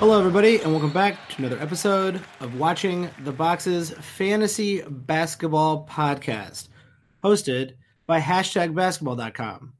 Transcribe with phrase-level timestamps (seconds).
[0.00, 6.68] Hello, everybody, and welcome back to another episode of Watching the Boxes Fantasy Basketball Podcast,
[7.22, 7.74] hosted
[8.06, 9.74] by hashtag basketball.com.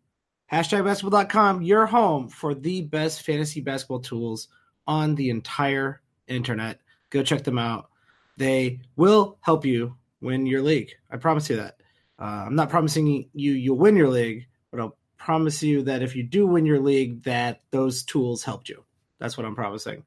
[0.52, 4.48] Hashtag basketball.com, your home for the best fantasy basketball tools
[4.86, 6.80] on the entire internet.
[7.08, 7.88] Go check them out.
[8.36, 10.92] They will help you win your league.
[11.10, 11.80] I promise you that.
[12.18, 16.14] Uh, I'm not promising you you'll win your league, but I'll promise you that if
[16.14, 18.84] you do win your league, that those tools helped you.
[19.18, 20.04] That's what I'm promising.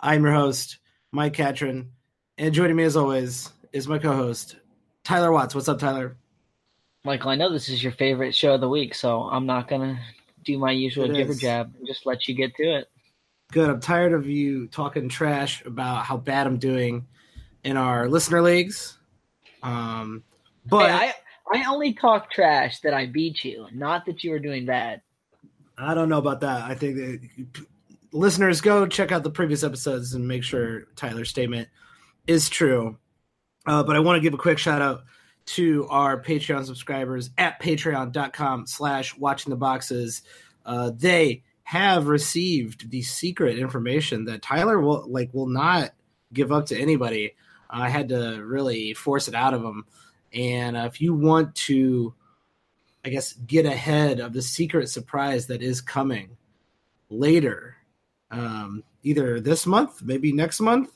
[0.00, 0.78] I'm your host,
[1.10, 1.90] Mike Catron,
[2.36, 4.56] and joining me as always is my co-host,
[5.02, 5.56] Tyler Watts.
[5.56, 6.16] What's up, Tyler?
[7.04, 9.98] Michael, I know this is your favorite show of the week, so I'm not gonna
[10.44, 12.88] do my usual jibber jab and just let you get to it.
[13.50, 13.68] Good.
[13.68, 17.06] I'm tired of you talking trash about how bad I'm doing
[17.64, 18.98] in our listener leagues.
[19.64, 20.22] Um,
[20.64, 21.12] but Hey,
[21.52, 25.02] I I only talk trash that I beat you, not that you were doing bad.
[25.76, 26.62] I don't know about that.
[26.62, 27.66] I think that
[28.12, 31.68] listeners go check out the previous episodes and make sure Tyler's statement
[32.26, 32.98] is true.
[33.66, 35.02] Uh, but I want to give a quick shout out
[35.46, 40.22] to our Patreon subscribers at patreon.com slash watching the boxes.
[40.64, 45.90] Uh, they have received the secret information that Tyler will like will not
[46.32, 47.34] give up to anybody.
[47.70, 49.84] I had to really force it out of him.
[50.32, 52.14] And uh, if you want to
[53.08, 56.36] I guess, get ahead of the secret surprise that is coming
[57.08, 57.77] later,
[58.30, 60.90] um, either this month, maybe next month.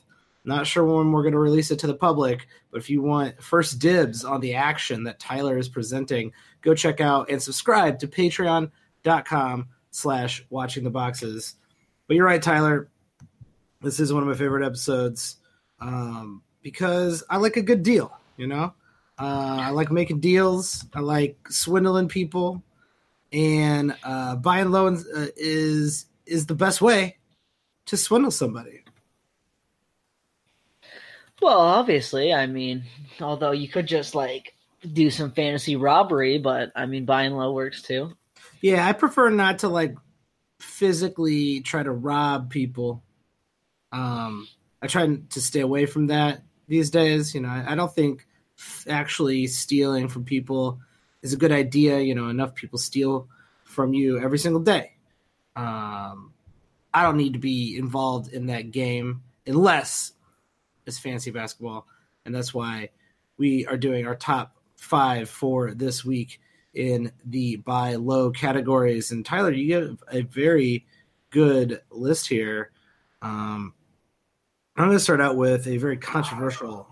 [0.45, 3.41] Not sure when we're going to release it to the public, but if you want
[3.41, 8.07] first dibs on the action that Tyler is presenting, go check out and subscribe to
[8.07, 11.55] patreon.com slash watching the boxes.
[12.07, 12.89] But you're right, Tyler.
[13.81, 15.37] This is one of my favorite episodes
[15.79, 18.73] um, because I like a good deal, you know?
[19.17, 20.85] Uh, I like making deals.
[20.93, 22.63] I like swindling people,
[23.31, 27.17] and uh, buying low uh, is is the best way
[27.85, 28.83] to swindle somebody.
[31.41, 32.83] Well, obviously, I mean,
[33.19, 34.55] although you could just like
[34.91, 38.13] do some fantasy robbery, but I mean, buying low works too.
[38.61, 39.95] Yeah, I prefer not to like
[40.59, 43.03] physically try to rob people.
[43.91, 44.47] Um,
[44.81, 47.35] I try to stay away from that these days.
[47.35, 48.25] You know, I, I don't think
[48.87, 50.79] actually stealing from people
[51.21, 51.99] is a good idea.
[51.99, 53.27] You know, enough people steal
[53.65, 54.93] from you every single day.
[55.55, 56.32] Um,
[56.93, 60.13] I don't need to be involved in that game unless
[60.85, 61.87] it's fancy basketball,
[62.25, 62.89] and that's why
[63.37, 66.39] we are doing our top five for this week
[66.73, 69.11] in the buy low categories.
[69.11, 70.85] And Tyler, you give a very
[71.29, 72.71] good list here.
[73.21, 73.73] Um,
[74.75, 76.87] I'm going to start out with a very controversial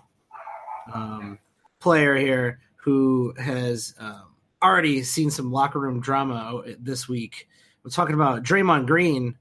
[0.94, 1.40] um,
[1.80, 7.48] player here who has um, already seen some locker room drama this week.
[7.84, 9.36] We're talking about Draymond Green,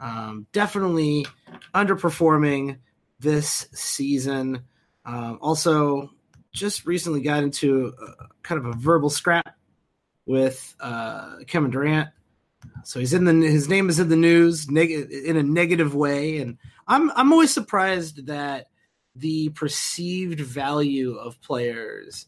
[0.00, 1.26] um, definitely
[1.74, 2.78] underperforming
[3.20, 4.64] this season.
[5.04, 6.10] Um, also,
[6.52, 9.56] just recently got into a, kind of a verbal scrap
[10.26, 12.08] with uh, Kevin Durant.
[12.84, 16.38] So he's in the his name is in the news neg- in a negative way,
[16.38, 18.68] and I'm I'm always surprised that
[19.16, 22.26] the perceived value of players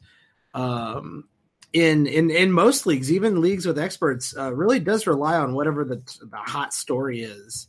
[0.55, 1.25] um,
[1.73, 5.85] in in in most leagues, even leagues with experts, uh, really does rely on whatever
[5.85, 7.69] the, the hot story is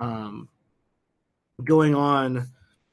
[0.00, 0.48] um,
[1.62, 2.48] going on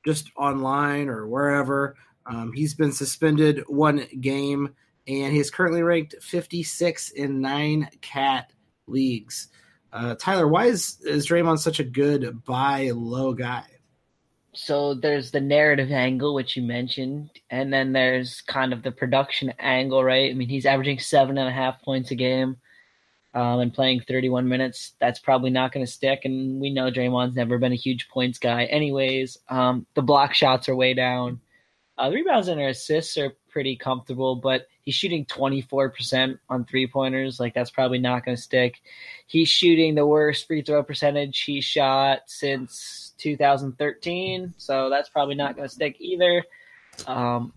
[0.06, 1.96] just online or wherever.
[2.26, 4.76] Um, he's been suspended one game,
[5.08, 8.52] and he's currently ranked 56 in nine cat
[8.88, 9.50] leagues.
[9.92, 13.64] Uh, Tyler, why is is Draymond such a good buy low guy?
[14.58, 19.54] So there's the narrative angle, which you mentioned, and then there's kind of the production
[19.60, 20.32] angle, right?
[20.32, 22.58] I mean, he's averaging seven and a half points a game
[23.36, 24.94] um, and playing 31 minutes.
[25.00, 28.40] That's probably not going to stick, and we know Draymond's never been a huge points
[28.40, 28.66] guy.
[28.66, 31.40] Anyways, um, the block shots are way down.
[31.98, 37.40] Uh, the rebounds and assists are pretty comfortable, but he's shooting 24% on three pointers.
[37.40, 38.76] Like, that's probably not going to stick.
[39.26, 45.56] He's shooting the worst free throw percentage he shot since 2013, so that's probably not
[45.56, 46.44] going to stick either.
[47.08, 47.52] Um,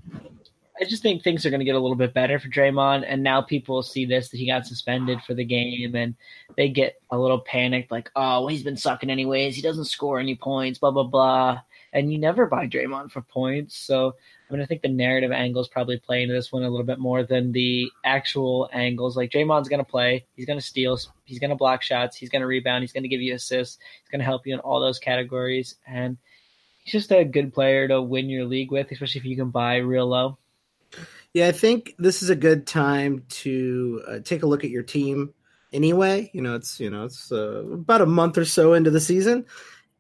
[0.80, 3.22] I just think things are going to get a little bit better for Draymond, and
[3.22, 6.14] now people see this that he got suspended for the game, and
[6.56, 9.54] they get a little panicked, like, "Oh, well, he's been sucking anyways.
[9.54, 11.60] He doesn't score any points." Blah blah blah.
[11.92, 14.14] And you never buy Draymond for points, so
[14.48, 16.98] I mean, I think the narrative angles probably play into this one a little bit
[16.98, 19.16] more than the actual angles.
[19.16, 22.30] Like Draymond's going to play, he's going to steal, he's going to block shots, he's
[22.30, 24.60] going to rebound, he's going to give you assists, he's going to help you in
[24.60, 26.16] all those categories, and
[26.82, 29.76] he's just a good player to win your league with, especially if you can buy
[29.76, 30.38] real low.
[31.32, 34.82] Yeah, I think this is a good time to uh, take a look at your
[34.82, 35.32] team.
[35.72, 39.00] Anyway, you know it's you know it's uh, about a month or so into the
[39.00, 39.46] season,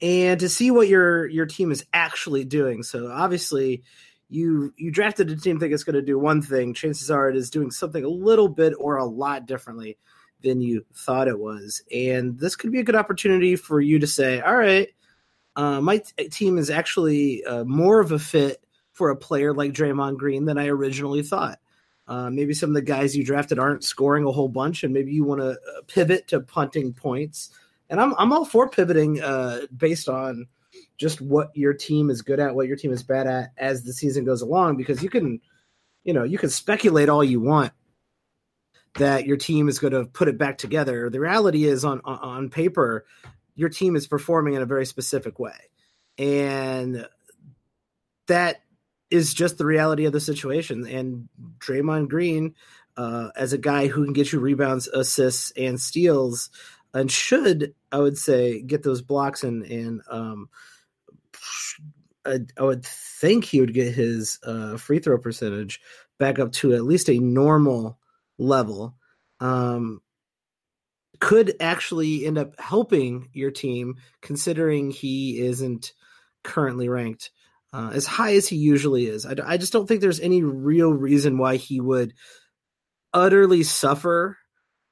[0.02, 2.82] and to see what your your team is actually doing.
[2.82, 3.82] So obviously,
[4.28, 6.74] you you drafted a team think it's going to do one thing.
[6.74, 9.98] Chances are it is doing something a little bit or a lot differently
[10.42, 11.82] than you thought it was.
[11.92, 14.88] And this could be a good opportunity for you to say, all right,
[15.54, 19.72] uh, my t- team is actually uh, more of a fit for a player like
[19.72, 21.58] Draymond Green than I originally thought.
[22.08, 25.12] Uh, maybe some of the guys you drafted aren't scoring a whole bunch, and maybe
[25.12, 27.50] you want to uh, pivot to punting points.
[27.90, 30.46] And I'm I'm all for pivoting uh, based on
[30.96, 33.92] just what your team is good at, what your team is bad at as the
[33.92, 35.40] season goes along, because you can,
[36.04, 37.72] you know, you can speculate all you want
[38.94, 41.10] that your team is going to put it back together.
[41.10, 43.04] The reality is, on on paper,
[43.56, 45.56] your team is performing in a very specific way,
[46.16, 47.08] and
[48.28, 48.62] that
[49.10, 50.86] is just the reality of the situation.
[50.86, 51.28] And
[51.58, 52.54] Draymond Green,
[52.96, 56.50] uh, as a guy who can get you rebounds, assists, and steals,
[56.94, 60.48] and should I would say get those blocks and and um,
[62.24, 65.80] I, I would think he would get his uh, free throw percentage
[66.18, 67.98] back up to at least a normal
[68.38, 68.96] level
[69.40, 70.00] um,
[71.18, 75.92] could actually end up helping your team, considering he isn't
[76.42, 77.30] currently ranked
[77.72, 79.24] uh, as high as he usually is.
[79.26, 82.14] I, I just don't think there's any real reason why he would
[83.12, 84.38] utterly suffer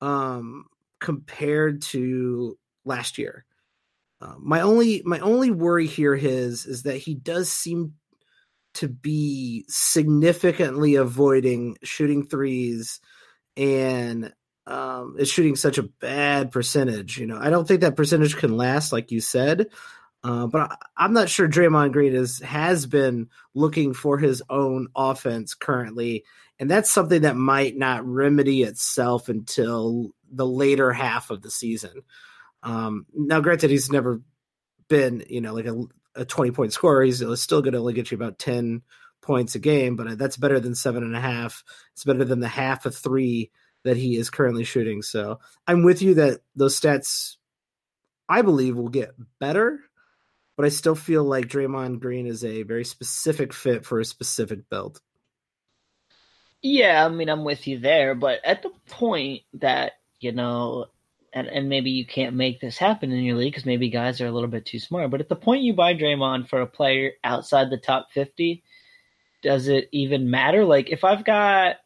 [0.00, 0.66] um,
[1.00, 3.44] compared to last year.
[4.20, 7.94] Uh, my only my only worry here is is that he does seem
[8.74, 13.00] to be significantly avoiding shooting threes
[13.56, 14.32] and
[14.66, 17.18] um, is shooting such a bad percentage.
[17.18, 19.68] You know, I don't think that percentage can last, like you said.
[20.22, 24.88] Uh, but I, am not sure Draymond Green is has been looking for his own
[24.96, 26.24] offense currently,
[26.58, 32.02] and that's something that might not remedy itself until the later half of the season.
[32.62, 34.20] Um, now, granted, he's never
[34.88, 35.84] been, you know, like a,
[36.16, 37.04] a 20 point scorer.
[37.04, 38.82] He's still going to only get you about 10
[39.20, 41.62] points a game, but that's better than seven and a half.
[41.92, 43.50] It's better than the half of three
[43.84, 45.02] that he is currently shooting.
[45.02, 47.36] So I'm with you that those stats,
[48.28, 49.80] I believe, will get better,
[50.56, 54.68] but I still feel like Draymond Green is a very specific fit for a specific
[54.68, 55.00] build.
[56.60, 60.86] Yeah, I mean, I'm with you there, but at the point that, you know,
[61.32, 64.26] and, and maybe you can't make this happen in your league because maybe guys are
[64.26, 65.10] a little bit too smart.
[65.10, 68.62] But at the point you buy Draymond for a player outside the top 50,
[69.42, 70.64] does it even matter?
[70.64, 71.76] Like if I've got,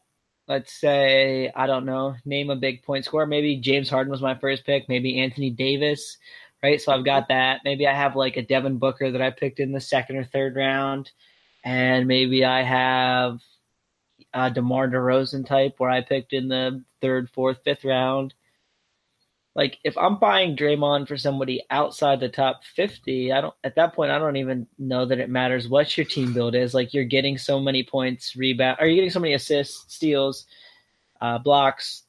[0.47, 3.25] let's say, I don't know, name a big point scorer.
[3.25, 4.89] Maybe James Harden was my first pick.
[4.89, 6.17] Maybe Anthony Davis,
[6.61, 6.81] right?
[6.81, 7.61] So I've got that.
[7.63, 10.55] Maybe I have like a Devin Booker that I picked in the second or third
[10.55, 11.11] round,
[11.63, 13.39] and maybe I have
[14.33, 18.33] a DeMar DeRozan type where I picked in the third, fourth, fifth round
[19.55, 23.93] like if I'm buying Draymond for somebody outside the top 50, I don't at that
[23.93, 26.73] point I don't even know that it matters what your team build is.
[26.73, 30.45] Like you're getting so many points, rebound, are you getting so many assists, steals,
[31.21, 32.03] uh, blocks,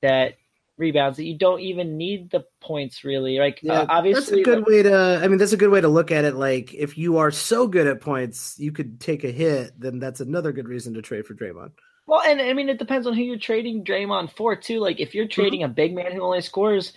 [0.00, 0.34] that
[0.76, 3.38] rebounds that you don't even need the points really.
[3.38, 5.20] Like yeah, uh, obviously, that's a good like, way to.
[5.22, 6.34] I mean, that's a good way to look at it.
[6.34, 9.78] Like if you are so good at points, you could take a hit.
[9.78, 11.72] Then that's another good reason to trade for Draymond.
[12.06, 14.78] Well, and I mean, it depends on who you're trading Draymond for too.
[14.78, 15.70] Like, if you're trading mm-hmm.
[15.70, 16.92] a big man who only scores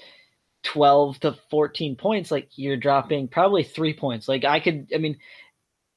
[0.63, 4.27] twelve to fourteen points, like you're dropping probably three points.
[4.27, 5.17] Like, I could, I mean,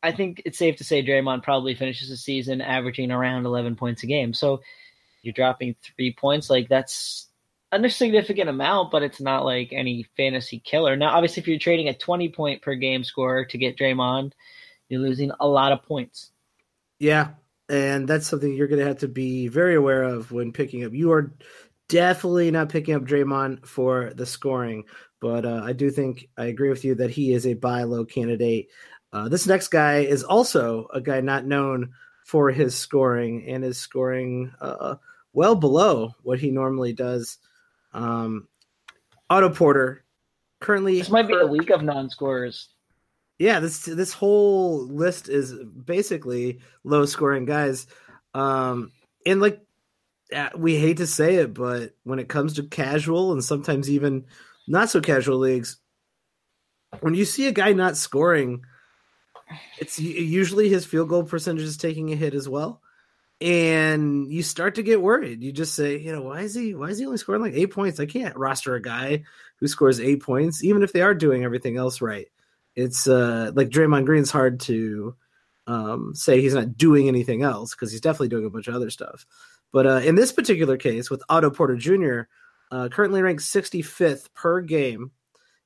[0.01, 4.05] I think it's safe to say Draymond probably finishes the season averaging around eleven points
[4.05, 4.33] a game.
[4.33, 4.61] So
[5.23, 6.49] you're dropping three points.
[6.49, 7.27] Like, that's
[7.73, 10.97] a significant amount, but it's not like any fantasy killer.
[10.97, 14.33] Now, obviously, if you're trading a twenty point per game scorer to get Draymond,
[14.89, 16.33] you're losing a lot of points.
[16.99, 17.31] Yeah,
[17.69, 20.93] and that's something you're going to have to be very aware of when picking up.
[20.93, 21.33] You are
[21.89, 24.85] definitely not picking up Draymond for the scoring,
[25.21, 28.05] but uh, I do think I agree with you that he is a buy low
[28.05, 28.69] candidate.
[29.13, 31.91] Uh, this next guy is also a guy not known
[32.25, 34.97] for his scoring and is scoring uh,
[35.33, 37.39] well below what he normally does.
[37.93, 38.49] Um,
[39.29, 40.05] Otto Porter
[40.61, 42.69] currently this might be a week of non-scorers
[43.41, 47.87] yeah, this this whole list is basically low scoring guys.
[48.35, 48.93] Um,
[49.25, 49.63] and like
[50.55, 54.27] we hate to say it, but when it comes to casual and sometimes even
[54.69, 55.79] not so casual leagues,
[57.01, 58.63] when you see a guy not scoring,
[59.79, 62.83] it's usually his field goal percentage is taking a hit as well.
[63.41, 65.43] And you start to get worried.
[65.43, 67.73] You just say, you know, why is he why is he only scoring like eight
[67.73, 67.99] points?
[67.99, 69.25] I can't roster a guy
[69.57, 72.27] who scores eight points, even if they are doing everything else right
[72.77, 75.15] it's uh, like Draymond Green's hard to
[75.67, 78.91] um, say he's not doing anything else because he's definitely doing a bunch of other
[78.91, 79.27] stuff.
[79.73, 82.23] But uh, in this particular case, with Otto Porter Jr.,
[82.73, 85.13] uh, currently ranked 65th per game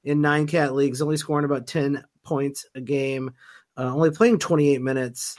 [0.02, 3.32] in nine cat leagues, only scoring about 10 points a game,
[3.76, 5.36] uh, only playing 28 minutes.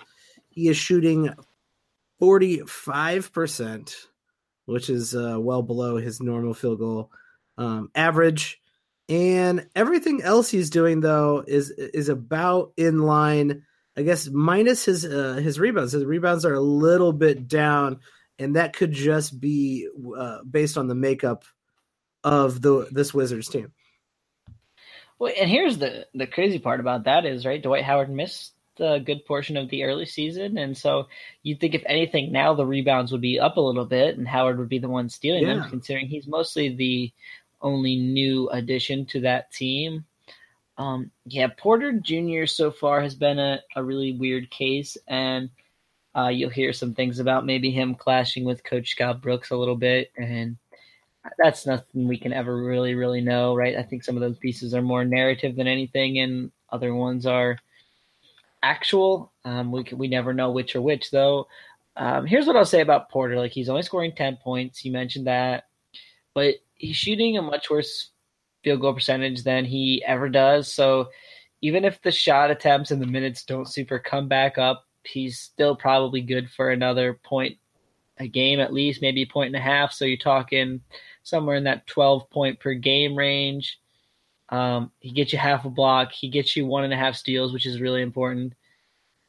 [0.49, 1.33] He is shooting
[2.25, 3.95] 45%,
[4.65, 7.11] which is uh, well below his normal field goal
[7.57, 8.59] um, average.
[9.07, 13.63] And everything else he's doing though is is about in line.
[13.95, 15.91] I guess minus his uh, his rebounds.
[15.91, 17.99] His rebounds are a little bit down,
[18.39, 21.45] and that could just be uh, based on the makeup
[22.23, 23.71] of the this Wizards team.
[25.19, 27.61] Well, and here's the the crazy part about that is right.
[27.61, 31.07] Dwight Howard missed a good portion of the early season, and so
[31.43, 34.57] you'd think if anything, now the rebounds would be up a little bit, and Howard
[34.59, 35.55] would be the one stealing yeah.
[35.55, 37.11] them, considering he's mostly the
[37.61, 40.05] only new addition to that team.
[40.77, 42.45] Um, yeah, Porter Jr.
[42.45, 45.49] so far has been a, a really weird case, and
[46.15, 49.75] uh, you'll hear some things about maybe him clashing with Coach Scott Brooks a little
[49.75, 50.57] bit, and
[51.37, 53.77] that's nothing we can ever really, really know, right?
[53.77, 57.57] I think some of those pieces are more narrative than anything, and other ones are
[58.65, 59.31] actual.
[59.45, 61.47] Um, we we never know which are which, though.
[61.97, 64.83] Um, here's what I'll say about Porter: like he's only scoring ten points.
[64.83, 65.65] You mentioned that,
[66.33, 68.09] but he's shooting a much worse
[68.63, 70.71] field goal percentage than he ever does.
[70.71, 71.09] So
[71.61, 75.75] even if the shot attempts and the minutes don't super come back up, he's still
[75.75, 77.57] probably good for another point
[78.17, 79.91] a game at least, maybe a point and a half.
[79.91, 80.81] So you're talking
[81.23, 83.79] somewhere in that 12 point per game range.
[84.49, 86.11] Um, he gets you half a block.
[86.11, 88.53] He gets you one and a half steals, which is really important.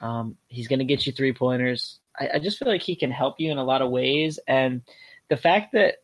[0.01, 2.01] Um, he's going to get you three pointers.
[2.19, 4.39] I, I, just feel like he can help you in a lot of ways.
[4.47, 4.83] And
[5.31, 5.97] the fact that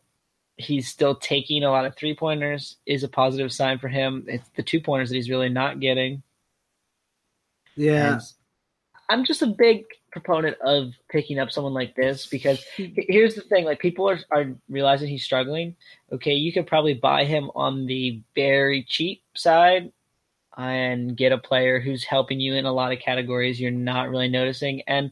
[0.57, 4.25] he's still taking a lot of three pointers is a positive sign for him.
[4.27, 6.23] It's the two pointers that he's really not getting.
[7.75, 8.13] Yeah.
[8.13, 8.21] And
[9.09, 12.85] I'm just a big proponent of picking up someone like this because hmm.
[12.95, 15.75] here's the thing like people are, are realizing he's struggling
[16.11, 19.91] okay you could probably buy him on the very cheap side
[20.55, 24.29] and get a player who's helping you in a lot of categories you're not really
[24.29, 25.11] noticing and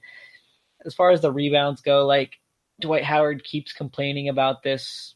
[0.86, 2.40] as far as the rebounds go like
[2.80, 5.16] dwight howard keeps complaining about this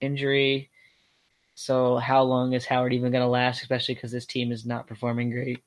[0.00, 0.70] injury.
[1.54, 4.86] So how long is Howard even going to last, especially because this team is not
[4.86, 5.62] performing great?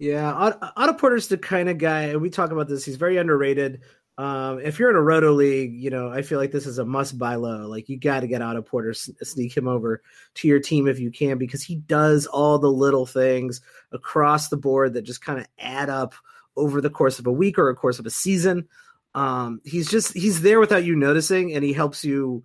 [0.00, 0.32] Yeah,
[0.76, 2.86] Otto Porter's the kind of guy, and we talk about this.
[2.86, 3.82] He's very underrated.
[4.16, 6.86] Um, if you're in a roto league, you know I feel like this is a
[6.86, 7.66] must buy low.
[7.68, 10.02] Like you got to get Otto Porter, sneak him over
[10.36, 13.60] to your team if you can, because he does all the little things
[13.92, 16.14] across the board that just kind of add up
[16.56, 18.66] over the course of a week or a course of a season.
[19.14, 22.42] Um, he's just he's there without you noticing, and he helps you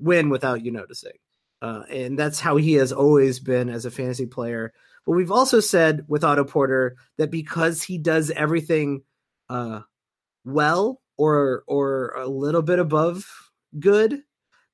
[0.00, 1.12] win without you noticing.
[1.62, 4.72] Uh, and that's how he has always been as a fantasy player.
[5.06, 9.02] But we've also said with Otto Porter that because he does everything
[9.48, 9.80] uh,
[10.44, 13.24] well or or a little bit above
[13.78, 14.22] good,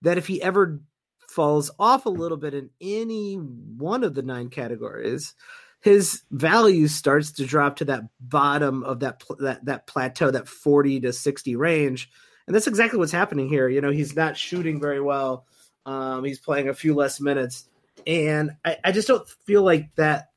[0.00, 0.80] that if he ever
[1.28, 5.34] falls off a little bit in any one of the nine categories,
[5.80, 11.00] his value starts to drop to that bottom of that that that plateau, that forty
[11.00, 12.10] to sixty range,
[12.46, 13.68] and that's exactly what's happening here.
[13.68, 15.46] You know, he's not shooting very well.
[15.84, 17.68] Um, he's playing a few less minutes,
[18.06, 20.28] and I, I just don't feel like that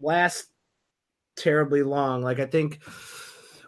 [0.00, 0.48] lasts
[1.36, 2.22] terribly long.
[2.22, 2.80] Like I think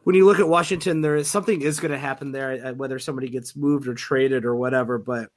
[0.04, 2.98] when you look at Washington, there is something is going to happen there, uh, whether
[2.98, 4.98] somebody gets moved or traded or whatever.
[4.98, 5.30] But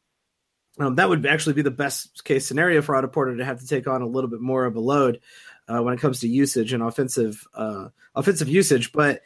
[0.79, 3.67] um, that would actually be the best case scenario for Otto Porter to have to
[3.67, 5.21] take on a little bit more of a load
[5.67, 8.91] uh, when it comes to usage and offensive uh, offensive usage.
[8.91, 9.21] But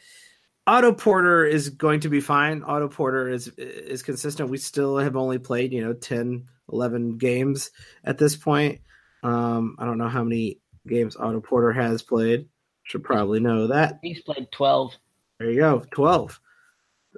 [0.67, 2.63] Otto Porter is going to be fine.
[2.63, 4.49] Otto Porter is is consistent.
[4.49, 7.71] We still have only played, you know, 10, 11 games
[8.03, 8.81] at this point.
[9.23, 12.47] Um, I don't know how many games Otto Porter has played.
[12.83, 13.99] Should probably know that.
[14.01, 14.93] He's played 12.
[15.39, 16.39] There you go, 12.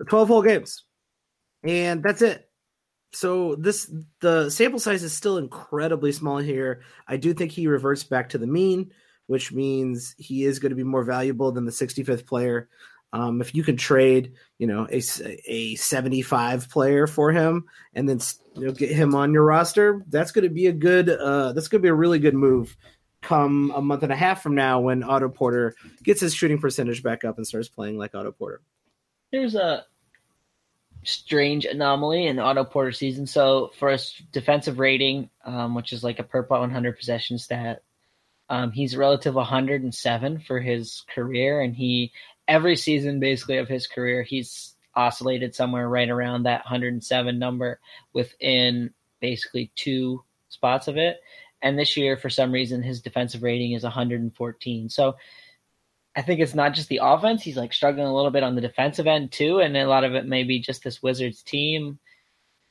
[0.10, 0.84] 12 whole games.
[1.64, 2.50] And that's it.
[3.14, 3.92] So this
[4.22, 6.82] the sample size is still incredibly small here.
[7.08, 8.92] I do think he reverts back to the mean,
[9.28, 12.70] which means he is going to be more valuable than the 65th player.
[13.14, 15.02] Um, if you can trade, you know, a,
[15.46, 18.20] a 75 player for him and then
[18.56, 21.68] you know, get him on your roster, that's going to be a good, uh, that's
[21.68, 22.78] going to be a really good move
[23.22, 27.04] come a month and a half from now when Otto Porter gets his shooting percentage
[27.04, 28.62] back up and starts playing like Otto Porter.
[29.32, 29.86] There's a
[31.04, 33.26] strange anomaly in the Otto Porter season.
[33.28, 34.00] So for a
[34.32, 37.84] defensive rating, um, which is like a per 100 possession stat,
[38.50, 42.12] um, he's relative 107 for his career, and he
[42.52, 47.80] every season basically of his career, he's oscillated somewhere right around that 107 number
[48.12, 51.22] within basically two spots of it.
[51.62, 54.90] And this year, for some reason, his defensive rating is 114.
[54.90, 55.16] So
[56.14, 57.42] I think it's not just the offense.
[57.42, 59.62] He's like struggling a little bit on the defensive end too.
[59.62, 62.00] And a lot of it may be just this Wizards team.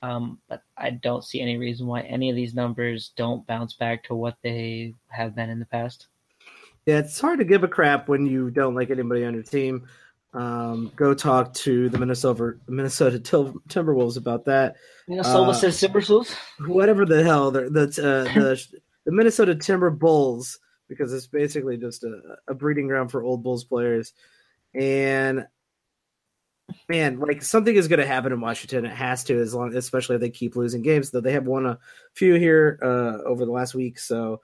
[0.02, 4.04] Um, but I don't see any reason why any of these numbers don't bounce back
[4.04, 6.08] to what they have been in the past.
[6.86, 9.86] Yeah, it's hard to give a crap when you don't like anybody on your team.
[10.32, 14.76] Um, go talk to the Minnesota Minnesota Timberwolves about that.
[15.08, 16.34] Minnesota uh, says Timberwolves.
[16.66, 18.66] Whatever the hell, the the, uh, the
[19.04, 20.58] the Minnesota Timber Bulls
[20.88, 24.12] because it's basically just a, a breeding ground for old Bulls players.
[24.74, 25.46] And
[26.88, 28.84] man, like something is going to happen in Washington.
[28.84, 31.10] It has to, as long, especially if they keep losing games.
[31.10, 31.78] Though they have won a
[32.14, 33.98] few here uh, over the last week.
[33.98, 34.40] So,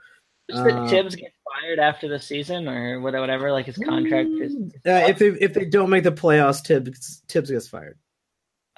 [0.52, 3.52] uh, Thibs get fired after the season or whatever?
[3.52, 4.54] Like his contract is.
[4.86, 7.98] Uh, if they, if they don't make the playoffs, Thibs Thibs gets fired.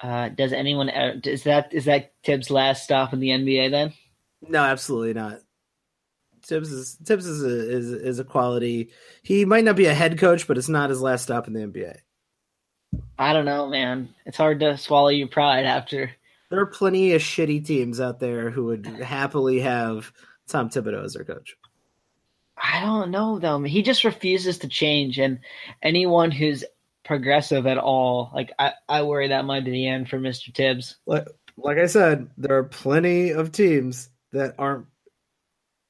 [0.01, 3.71] Uh, does anyone is that is that Thibs' last stop in the NBA?
[3.71, 3.93] Then?
[4.41, 5.39] No, absolutely not.
[6.43, 8.91] Thibs is Thibs is a, is is a quality.
[9.23, 11.61] He might not be a head coach, but it's not his last stop in the
[11.61, 11.97] NBA.
[13.17, 14.09] I don't know, man.
[14.25, 16.11] It's hard to swallow your pride after.
[16.49, 20.11] There are plenty of shitty teams out there who would happily have
[20.49, 21.55] Tom Thibodeau as their coach.
[22.61, 23.61] I don't know though.
[23.63, 25.39] He just refuses to change, and
[25.81, 26.65] anyone who's
[27.05, 30.97] progressive at all, like I, I worry that might be the end for Mister Thibs.
[31.05, 31.25] Like,
[31.57, 34.85] like I said, there are plenty of teams that aren't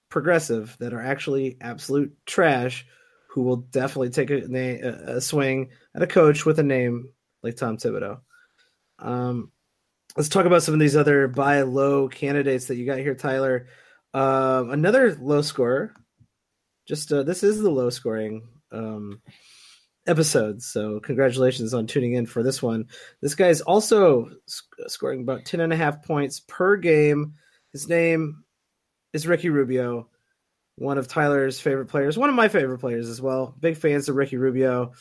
[0.10, 2.86] progressive that are actually absolute trash
[3.32, 7.10] who will definitely take a, a swing at a coach with a name
[7.44, 8.20] like Tom Thibodeau.
[8.98, 9.52] Um,
[10.18, 13.68] let's talk about some of these other buy low candidates that you got here, Tyler.
[14.14, 15.94] Um, another low scorer.
[16.88, 19.22] Just uh, this is the low scoring um,
[20.08, 22.86] episode, so congratulations on tuning in for this one.
[23.22, 27.36] This guy is also sc- scoring about 10 and a half points per game.
[27.72, 28.44] His name
[29.14, 30.10] is Ricky Rubio,
[30.76, 33.56] one of Tyler's favorite players, one of my favorite players as well.
[33.60, 34.94] Big fans of Ricky Rubio.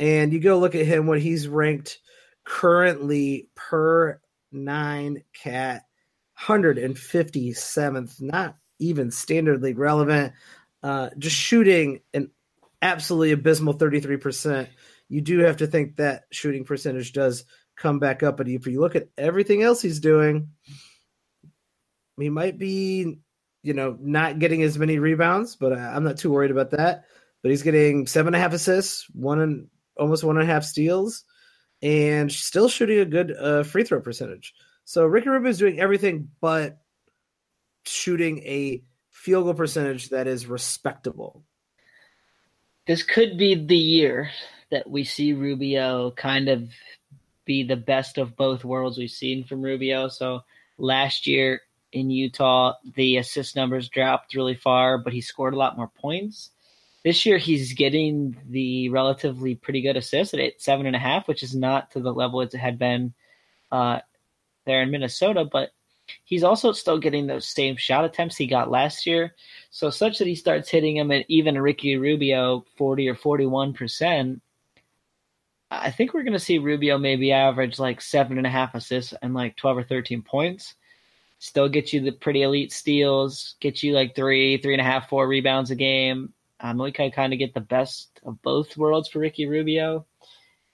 [0.00, 1.98] And you go look at him, what he's ranked
[2.44, 5.82] currently per nine cat,
[6.40, 10.32] 157th, not even standard league relevant.
[10.82, 12.30] Uh, just shooting an
[12.80, 14.68] absolutely abysmal 33%.
[15.08, 17.44] You do have to think that shooting percentage does
[17.76, 18.36] come back up.
[18.36, 20.50] But if you look at everything else he's doing,
[22.18, 23.18] he might be
[23.62, 27.04] you know, not getting as many rebounds, but I'm not too worried about that.
[27.42, 30.64] But he's getting seven and a half assists, one and almost one and a half
[30.64, 31.24] steals,
[31.82, 34.54] and still shooting a good uh, free throw percentage.
[34.88, 36.78] So Ricky Rubio is doing everything but
[37.84, 41.44] shooting a field goal percentage that is respectable.
[42.86, 44.30] This could be the year
[44.70, 46.70] that we see Rubio kind of
[47.44, 50.08] be the best of both worlds we've seen from Rubio.
[50.08, 50.40] So
[50.78, 51.60] last year
[51.92, 56.48] in Utah, the assist numbers dropped really far, but he scored a lot more points.
[57.04, 61.42] This year, he's getting the relatively pretty good assist at seven and a half, which
[61.42, 63.12] is not to the level it had been
[63.70, 63.98] uh,
[64.68, 65.70] there in Minnesota, but
[66.24, 69.34] he's also still getting those same shot attempts he got last year.
[69.70, 74.42] So such that he starts hitting them at even Ricky Rubio 40 or 41 percent.
[75.70, 79.12] I think we're going to see Rubio maybe average like seven and a half assists
[79.20, 80.74] and like 12 or 13 points
[81.38, 85.08] still get you the pretty elite steals, get you like three, three and a half,
[85.08, 86.32] four rebounds a game.
[86.60, 90.06] Um, we can kind of get the best of both worlds for Ricky Rubio.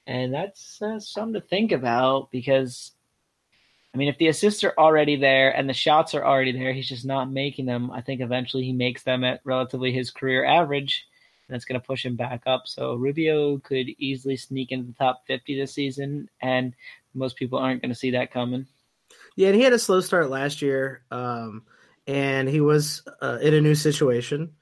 [0.07, 2.93] And that's uh, something to think about because,
[3.95, 6.89] I mean, if the assists are already there and the shots are already there, he's
[6.89, 7.93] just not making them.
[7.93, 11.07] I think eventually he makes them at relatively his career average.
[11.47, 12.63] And that's going to push him back up.
[12.67, 16.29] So Rubio could easily sneak into the top 50 this season.
[16.41, 16.75] And
[17.15, 18.67] most people aren't going to see that coming.
[19.37, 21.63] Yeah, and he had a slow start last year, um,
[22.07, 24.53] and he was uh, in a new situation.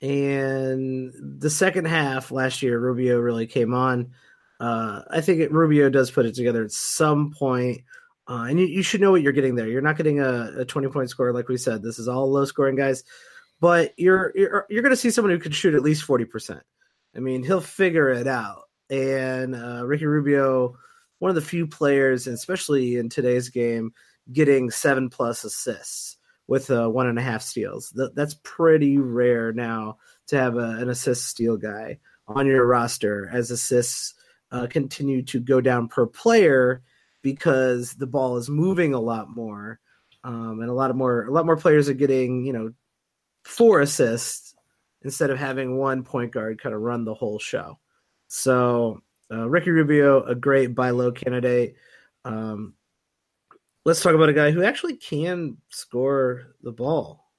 [0.00, 4.12] And the second half last year, Rubio really came on.
[4.58, 7.82] Uh, I think it, Rubio does put it together at some point.
[8.30, 9.66] Uh, and you, you, should know what you're getting there.
[9.66, 11.82] You're not getting a, a 20 point score, like we said.
[11.82, 13.02] This is all low scoring guys,
[13.58, 16.62] but you're you're you're going to see someone who can shoot at least 40 percent.
[17.16, 18.62] I mean, he'll figure it out.
[18.88, 20.76] And uh, Ricky Rubio,
[21.18, 23.92] one of the few players, especially in today's game,
[24.32, 26.16] getting seven plus assists
[26.46, 27.90] with uh, one and a half steals.
[27.90, 33.28] Th- that's pretty rare now to have a, an assist steal guy on your roster
[33.32, 34.14] as assists
[34.52, 36.82] uh, continue to go down per player
[37.22, 39.80] because the ball is moving a lot more,
[40.24, 42.72] um, and a lot of more a lot more players are getting you know
[43.44, 44.54] four assists
[45.02, 47.78] instead of having one point guard kind of run the whole show.
[48.28, 51.76] So uh, Ricky Rubio, a great buy low candidate.
[52.24, 52.74] Um,
[53.84, 57.30] let's talk about a guy who actually can score the ball,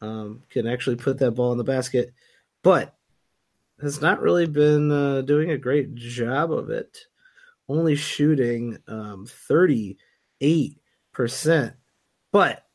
[0.00, 2.14] um, can actually put that ball in the basket,
[2.62, 2.94] but
[3.80, 6.98] has not really been uh, doing a great job of it.
[7.70, 10.76] Only shooting um, 38
[11.12, 11.74] percent,
[12.32, 12.66] but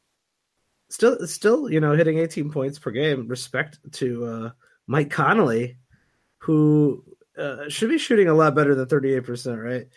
[0.88, 3.27] still, still, you know, hitting 18 points per game.
[3.27, 4.49] Respect to uh,
[4.88, 5.75] Mike Conley,
[6.38, 7.03] who
[7.38, 9.88] uh, should be shooting a lot better than 38 percent, right?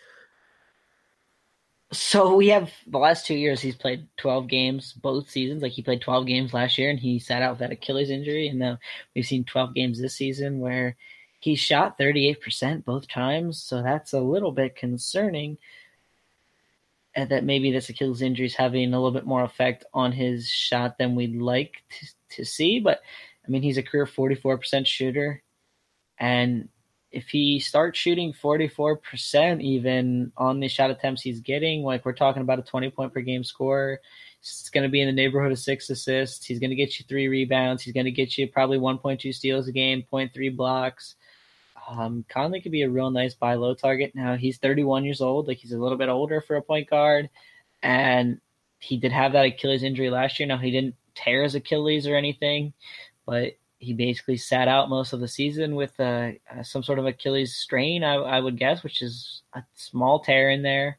[1.93, 5.63] So we have the last two years he's played 12 games both seasons.
[5.63, 8.49] Like he played 12 games last year and he sat out with that Achilles injury,
[8.49, 8.79] and now
[9.15, 10.97] we've seen 12 games this season where
[11.39, 13.61] he shot 38% both times.
[13.61, 15.57] So that's a little bit concerning.
[17.15, 20.47] And that maybe this Achilles injury is having a little bit more effect on his
[20.47, 22.79] shot than we'd like to, to see.
[22.79, 23.01] But
[23.47, 25.41] I mean, he's a career 44% shooter.
[26.19, 26.69] And
[27.11, 32.41] if he starts shooting 44% even on the shot attempts he's getting, like we're talking
[32.41, 33.99] about a 20 point per game score,
[34.41, 36.45] it's going to be in the neighborhood of six assists.
[36.45, 37.81] He's going to get you three rebounds.
[37.81, 41.15] He's going to get you probably 1.2 steals a game, 0.3 blocks.
[41.89, 44.13] Um, Conley could be a real nice buy low target.
[44.13, 47.29] Now he's 31 years old, like he's a little bit older for a point guard,
[47.81, 48.39] and
[48.79, 50.47] he did have that Achilles injury last year.
[50.47, 52.73] Now he didn't tear his Achilles or anything,
[53.25, 57.05] but he basically sat out most of the season with uh, uh, some sort of
[57.05, 60.97] Achilles strain, I, I, would guess, which is a small tear in there.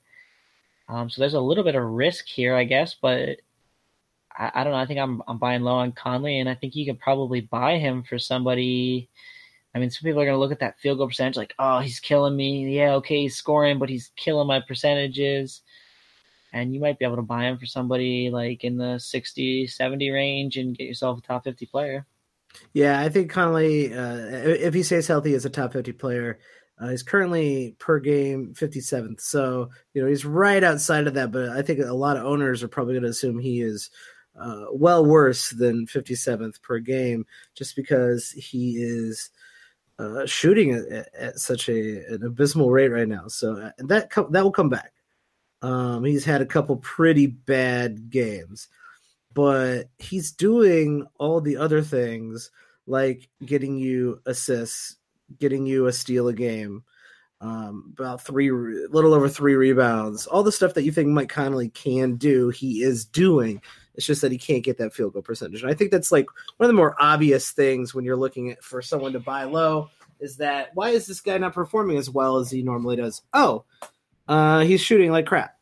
[0.88, 3.40] Um, so there's a little bit of risk here, I guess, but
[4.36, 4.78] I, I, don't know.
[4.78, 7.78] I think I'm I'm buying low on Conley, and I think you could probably buy
[7.78, 9.08] him for somebody.
[9.74, 11.78] I mean, some people are going to look at that field goal percentage like, oh,
[11.78, 12.76] he's killing me.
[12.76, 15.62] Yeah, okay, he's scoring, but he's killing my percentages.
[16.52, 20.10] And you might be able to buy him for somebody like in the 60, 70
[20.10, 22.06] range and get yourself a top 50 player.
[22.72, 26.40] Yeah, I think Conley, uh, if he stays healthy, is a top 50 player.
[26.80, 29.20] Uh, he's currently per game 57th.
[29.20, 32.62] So, you know, he's right outside of that, but I think a lot of owners
[32.62, 33.90] are probably going to assume he is
[34.38, 39.30] uh, well worse than 57th per game just because he is
[40.00, 43.28] uh, shooting at, at, such a, an abysmal rate right now.
[43.28, 44.92] So, uh, that, that will come back.
[45.62, 48.68] Um, he's had a couple pretty bad games
[49.32, 52.50] but he's doing all the other things
[52.86, 54.96] like getting you assists,
[55.38, 56.82] getting you a steal a game,
[57.40, 61.68] um, about three, little over three rebounds, all the stuff that you think Mike Conley
[61.70, 63.62] can do, he is doing.
[64.00, 65.60] It's just that he can't get that field goal percentage.
[65.60, 66.24] And I think that's like
[66.56, 69.90] one of the more obvious things when you're looking at for someone to buy low
[70.20, 73.20] is that why is this guy not performing as well as he normally does?
[73.34, 73.64] Oh,
[74.26, 75.54] uh, he's shooting like crap.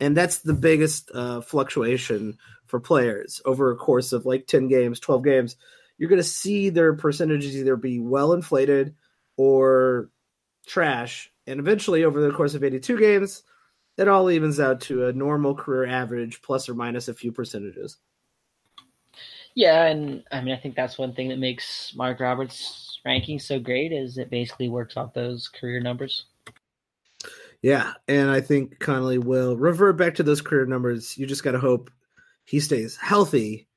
[0.00, 4.98] And that's the biggest uh, fluctuation for players over a course of like 10 games,
[4.98, 5.56] 12 games,
[5.96, 8.96] you're going to see their percentages either be well inflated
[9.36, 10.10] or
[10.66, 11.30] trash.
[11.46, 13.44] And eventually, over the course of 82 games,
[13.96, 17.98] it all evens out to a normal career average plus or minus a few percentages.
[19.54, 23.60] Yeah, and I mean, I think that's one thing that makes Mark Roberts' ranking so
[23.60, 26.24] great is it basically works off those career numbers.
[27.62, 31.16] Yeah, and I think Conley will revert back to those career numbers.
[31.16, 31.90] You just got to hope
[32.44, 33.68] he stays healthy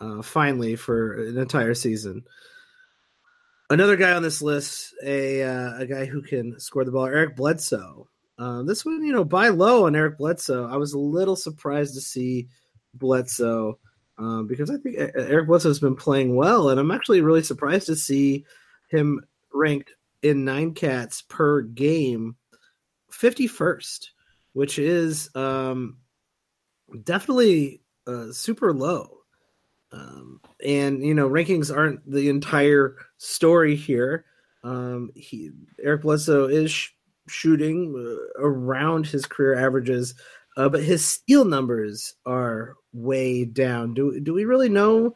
[0.00, 2.24] uh, finally for an entire season.
[3.70, 7.36] Another guy on this list, a uh, a guy who can score the ball, Eric
[7.36, 8.08] Bledsoe.
[8.40, 10.66] Uh, this one, you know, buy low on Eric Bledsoe.
[10.66, 12.48] I was a little surprised to see
[12.94, 13.78] Bledsoe
[14.16, 17.86] um, because I think Eric Bledsoe has been playing well, and I'm actually really surprised
[17.86, 18.46] to see
[18.88, 19.20] him
[19.52, 22.34] ranked in nine cats per game,
[23.12, 24.06] 51st,
[24.54, 25.98] which is um,
[27.04, 29.18] definitely uh, super low.
[29.92, 34.24] Um, and you know, rankings aren't the entire story here.
[34.62, 35.50] Um, he
[35.82, 36.90] Eric Bledsoe is
[37.30, 40.14] shooting uh, around his career averages,
[40.56, 43.94] uh, but his steal numbers are way down.
[43.94, 45.14] Do do we really know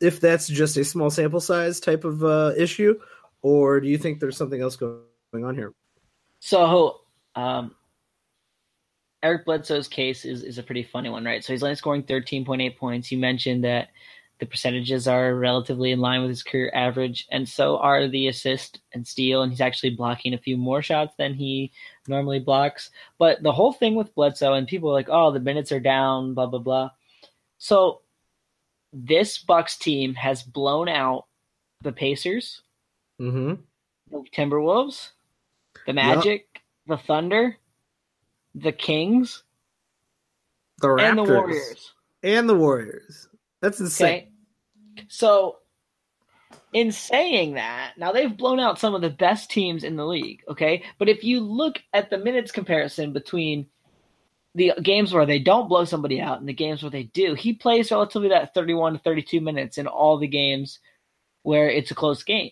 [0.00, 2.98] if that's just a small sample size type of uh, issue,
[3.42, 5.00] or do you think there's something else going
[5.44, 5.72] on here?
[6.40, 7.00] So,
[7.34, 7.74] um,
[9.22, 11.44] Eric Bledsoe's case is, is a pretty funny one, right?
[11.44, 13.10] So he's only scoring 13.8 points.
[13.10, 13.88] You mentioned that
[14.38, 18.80] the percentages are relatively in line with his career average, and so are the assist
[18.92, 21.72] and steal, and he's actually blocking a few more shots than he
[22.06, 22.90] normally blocks.
[23.18, 26.34] But the whole thing with Bledsoe, and people are like, oh, the minutes are down,
[26.34, 26.90] blah, blah, blah.
[27.58, 28.02] So
[28.92, 31.26] this Bucks team has blown out
[31.82, 32.62] the Pacers,
[33.20, 33.54] mm-hmm.
[34.10, 35.10] the Timberwolves,
[35.86, 36.62] the Magic, yep.
[36.86, 37.56] the Thunder,
[38.54, 39.42] the Kings,
[40.80, 41.94] the Raptors, and the Warriors.
[42.22, 43.27] And the Warriors.
[43.60, 44.06] That's insane.
[44.06, 44.28] Okay.
[45.08, 45.56] So,
[46.72, 50.42] in saying that, now they've blown out some of the best teams in the league,
[50.48, 50.82] okay?
[50.98, 53.66] But if you look at the minutes comparison between
[54.54, 57.52] the games where they don't blow somebody out and the games where they do, he
[57.52, 60.80] plays relatively that 31 to 32 minutes in all the games
[61.42, 62.50] where it's a close game.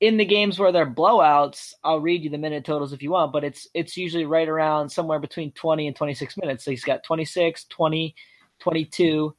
[0.00, 3.32] in the games where they're blowouts, I'll read you the minute totals if you want,
[3.32, 6.64] but it's it's usually right around somewhere between 20 and 26 minutes.
[6.64, 8.14] So he's got 26, 20,
[8.60, 9.34] 22,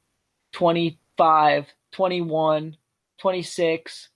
[0.53, 2.77] 25, 21,
[3.19, 4.09] 26.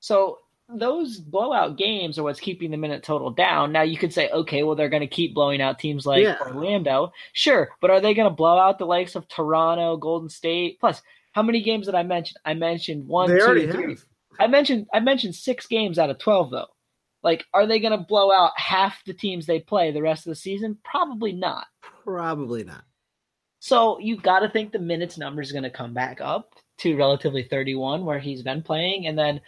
[0.00, 3.72] So those blowout games are what's keeping the minute total down.
[3.72, 6.36] Now you could say, okay, well they're going to keep blowing out teams like yeah.
[6.40, 10.80] Orlando, sure, but are they going to blow out the likes of Toronto, Golden State?
[10.80, 12.36] Plus, how many games did I mention?
[12.44, 13.88] I mentioned one, they two, three.
[13.90, 14.04] Have.
[14.38, 16.68] I mentioned I mentioned six games out of twelve though.
[17.22, 20.30] Like, are they going to blow out half the teams they play the rest of
[20.30, 20.76] the season?
[20.84, 21.66] Probably not.
[22.04, 22.84] Probably not.
[23.64, 26.98] So you got to think the minutes number is going to come back up to
[26.98, 29.40] relatively 31 where he's been playing, and then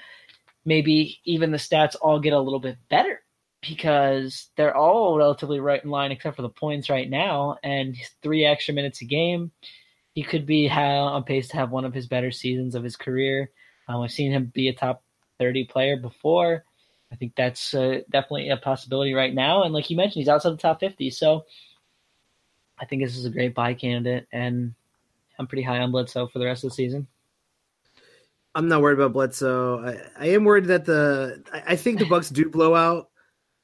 [0.64, 3.20] maybe even the stats all get a little bit better
[3.60, 8.46] because they're all relatively right in line except for the points right now and three
[8.46, 9.52] extra minutes a game.
[10.14, 13.50] He could be on pace to have one of his better seasons of his career.
[13.86, 15.04] Um, i've seen him be a top
[15.40, 16.64] 30 player before.
[17.12, 20.54] I think that's uh, definitely a possibility right now and like you mentioned he's outside
[20.54, 21.44] the top 50 so
[22.78, 24.74] i think this is a great buy candidate and
[25.38, 27.06] i'm pretty high on bledsoe for the rest of the season
[28.54, 29.84] I'm not worried about Bledsoe.
[29.84, 33.10] I, I am worried that the I, I, think the Bucks do blow out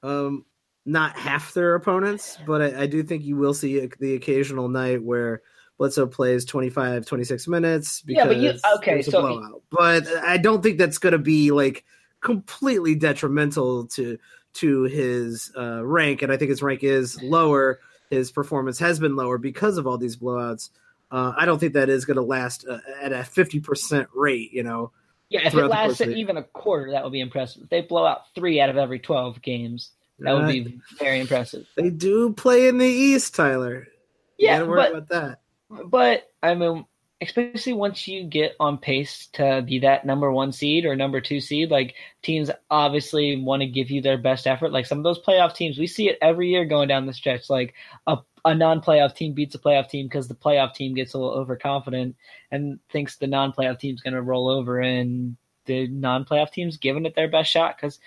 [0.02, 0.44] um,
[0.84, 4.68] not half their opponents, but I, I do think you will see a, the occasional
[4.68, 5.42] night where
[5.78, 9.62] Bledsoe plays 25, 26 minutes because yeah, but you, okay, so blowout.
[9.70, 11.84] But I don't think that's going to be like
[12.20, 14.18] completely detrimental to
[14.54, 17.80] to his uh, rank, and I think his rank is lower.
[18.12, 20.68] His performance has been lower because of all these blowouts.
[21.10, 24.52] Uh, I don't think that is going to last uh, at a fifty percent rate.
[24.52, 24.92] You know.
[25.30, 27.62] Yeah, if it lasts even a quarter, that would be impressive.
[27.62, 31.66] If they blow out three out of every twelve games, that would be very impressive.
[31.74, 33.88] They do play in the East, Tyler.
[34.36, 35.40] Yeah, but, about that.
[35.86, 36.84] But I mean,
[37.22, 41.40] especially once you get on pace to be that number one seed or number two
[41.40, 44.72] seed, like teams obviously want to give you their best effort.
[44.72, 47.48] Like some of those playoff teams, we see it every year going down the stretch.
[47.48, 47.74] Like
[48.06, 51.18] a, a non playoff team beats a playoff team because the playoff team gets a
[51.18, 52.16] little overconfident
[52.50, 56.76] and thinks the non playoff team's going to roll over, and the non playoff team's
[56.76, 57.98] giving it their best shot because.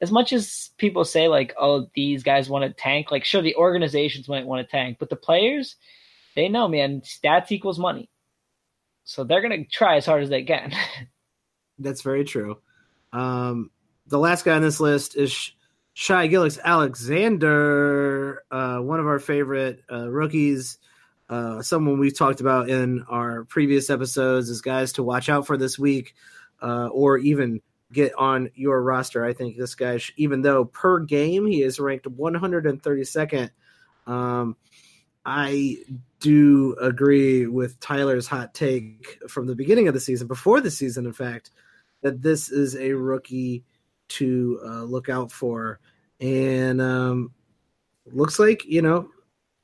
[0.00, 3.56] As much as people say like, oh, these guys want to tank, like sure the
[3.56, 5.74] organizations might want to tank, but the players,
[6.36, 8.08] they know, man, stats equals money
[9.08, 10.70] so they're going to try as hard as they can.
[11.78, 12.58] That's very true.
[13.10, 13.70] Um,
[14.06, 15.52] the last guy on this list is
[15.94, 20.76] Shai Gilgeous-Alexander, uh, one of our favorite uh, rookies.
[21.26, 25.56] Uh, someone we've talked about in our previous episodes as guys to watch out for
[25.56, 26.14] this week,
[26.60, 29.24] uh, or even get on your roster.
[29.24, 33.48] I think this guy, even though per game he is ranked 132nd,
[34.06, 34.54] um,
[35.24, 35.78] I
[36.20, 41.06] do agree with Tyler's hot take from the beginning of the season, before the season,
[41.06, 41.50] in fact,
[42.02, 43.64] that this is a rookie
[44.08, 45.80] to uh, look out for.
[46.20, 47.32] And um,
[48.06, 49.08] looks like, you know,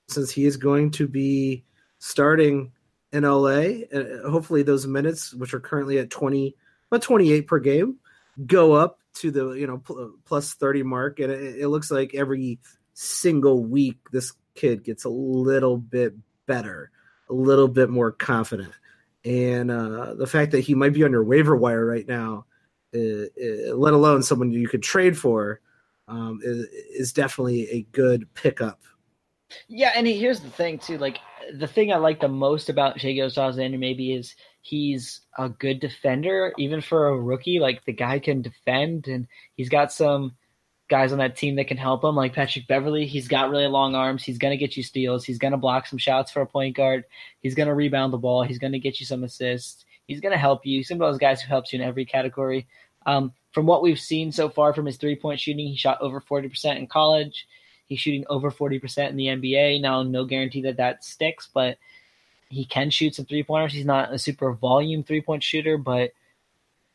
[0.09, 1.65] since he is going to be
[1.99, 2.73] starting
[3.13, 6.55] in LA, uh, hopefully those minutes, which are currently at 20,
[6.91, 7.97] about 28 per game,
[8.47, 9.83] go up to the, you know,
[10.25, 11.21] plus 30 mark.
[11.21, 12.59] And it, it looks like every
[12.93, 16.15] single week this kid gets a little bit
[16.47, 16.91] better,
[17.31, 18.73] a little bit more confident.
[19.25, 22.47] And uh, the fact that he might be on your waiver wire right now,
[22.95, 25.61] uh, uh, let alone someone you could trade for,
[26.09, 28.83] um, is, is definitely a good pickup.
[29.69, 30.99] Yeah, and here's the thing too.
[30.99, 31.19] Like
[31.59, 36.53] the thing I like the most about Shai Gilgeous-Alexander maybe is he's a good defender,
[36.59, 37.61] even for a rookie.
[37.61, 39.27] Like the guy can defend, and
[39.57, 40.35] he's got some
[40.89, 43.07] guys on that team that can help him, like Patrick Beverley.
[43.07, 44.23] He's got really long arms.
[44.23, 45.25] He's going to get you steals.
[45.25, 47.05] He's going to block some shots for a point guard.
[47.41, 48.43] He's going to rebound the ball.
[48.43, 49.85] He's going to get you some assists.
[50.07, 50.79] He's going to help you.
[50.79, 52.67] He's one of those guys who helps you in every category.
[53.07, 56.21] Um, from what we've seen so far from his three point shooting, he shot over
[56.21, 57.47] 40% in college.
[57.87, 59.81] He's shooting over 40% in the NBA.
[59.81, 61.79] Now, no guarantee that that sticks, but
[62.49, 63.73] he can shoot some three pointers.
[63.73, 66.13] He's not a super volume three point shooter, but–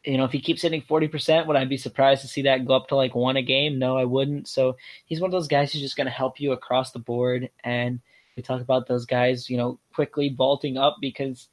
[0.10, 2.74] you know, if he keeps hitting 40%, would I be surprised to see that go
[2.74, 3.78] up to like one a game?
[3.78, 4.48] No, I wouldn't.
[4.48, 7.52] So he's one of those guys who's just going to help you across the board.
[7.63, 8.00] And
[8.36, 11.48] we talk about those guys, you know, quickly vaulting up because,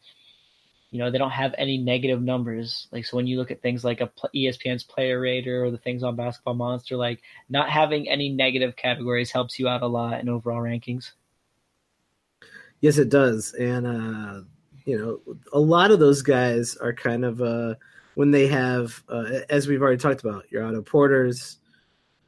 [0.91, 2.89] you know, they don't have any negative numbers.
[2.93, 6.03] Like, so when you look at things like a ESPN's player rater or the things
[6.03, 10.31] on Basketball Monster, like not having any negative categories helps you out a lot in
[10.31, 11.11] overall rankings.
[12.81, 13.53] Yes, it does.
[13.53, 14.41] And, uh,
[14.87, 17.75] you know, a lot of those guys are kind of, uh,
[18.17, 21.59] when they have, uh, as we've already talked about, your Otto Porters,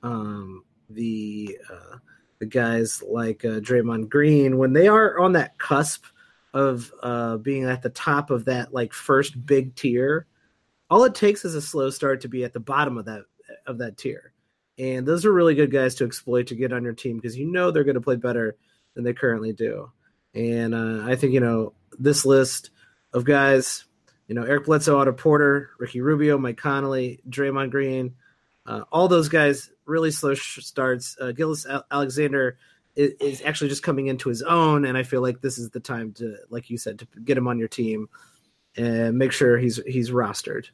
[0.03, 1.97] um, the uh,
[2.41, 6.05] the guys like uh, Draymond Green, when they are on that cusp
[6.53, 10.27] of uh, being at the top of that like first big tier,
[10.91, 13.23] all it takes is a slow start to be at the bottom of that
[13.67, 14.35] of that tier.
[14.79, 17.51] And those are really good guys to exploit to get on your team because you
[17.51, 18.57] know they're going to play better
[18.95, 19.91] than they currently do.
[20.35, 22.71] And uh, I think, you know, this list
[23.15, 23.87] of guys,
[24.29, 28.15] you know, Eric Bledsoe, Otto Porter, Ricky Rubio, Mike Conley, Draymond Green,
[28.67, 31.17] uh, all those guys really slow starts.
[31.19, 32.59] Uh, Gillis Alexander
[32.95, 35.81] is, is, actually just coming into his own, and I feel like this is the
[35.81, 38.11] time to, like you said, to get him on your team
[38.77, 40.67] and make sure he's he's rostered.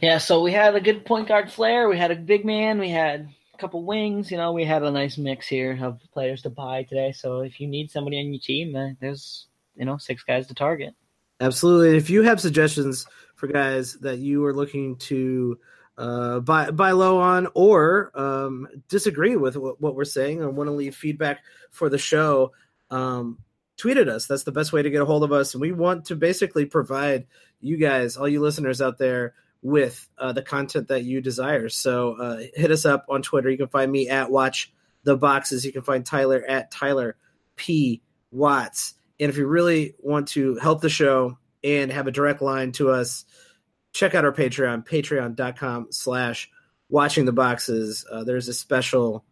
[0.00, 1.88] Yeah, so we had a good point guard flair.
[1.88, 2.78] We had a big man.
[2.78, 4.30] We had a couple wings.
[4.30, 7.10] You know, we had a nice mix here of players to buy today.
[7.10, 10.54] So if you need somebody on your team, uh, there's you know six guys to
[10.54, 10.94] target.
[11.40, 11.96] Absolutely.
[11.96, 15.58] If you have suggestions for guys that you are looking to
[15.96, 20.68] uh, buy buy low on or um, disagree with what, what, we're saying or want
[20.68, 22.52] to leave feedback for the show,
[22.90, 23.38] um,
[23.76, 24.26] tweet at us.
[24.26, 25.54] That's the best way to get a hold of us.
[25.54, 27.26] And we want to basically provide
[27.60, 31.68] you guys, all you listeners out there, with uh, the content that you desire.
[31.68, 33.50] So uh, hit us up on Twitter.
[33.50, 34.72] You can find me at Watch
[35.04, 35.64] the Boxes.
[35.64, 37.16] You can find Tyler at Tyler
[37.56, 38.94] P Watts.
[39.20, 42.90] And if you really want to help the show and have a direct line to
[42.90, 43.24] us,
[43.92, 46.50] check out our Patreon, patreon.com slash
[46.88, 48.04] watching the boxes.
[48.10, 49.24] Uh, there's a special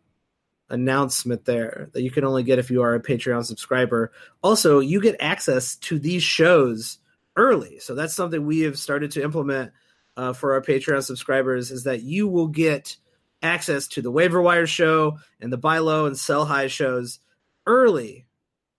[0.68, 4.12] announcement there that you can only get if you are a Patreon subscriber.
[4.42, 6.98] Also, you get access to these shows
[7.34, 7.78] early.
[7.78, 9.72] So that's something we have started to implement–
[10.18, 12.96] uh, for our Patreon subscribers is that you will get
[13.40, 17.20] access to the waiver wire show and the buy low and sell high shows
[17.66, 18.26] early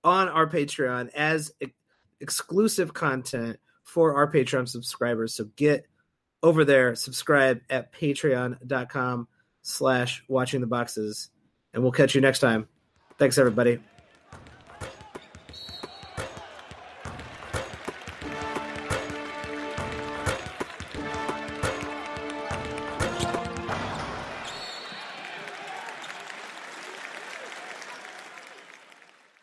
[0.04, 1.74] on our Patreon as ex-
[2.20, 5.34] exclusive content for our Patreon subscribers.
[5.34, 5.86] So get
[6.44, 9.28] over there, subscribe at patreon.com
[9.62, 11.30] slash watching the boxes,
[11.74, 12.68] and we'll catch you next time.
[13.18, 13.80] Thanks, everybody.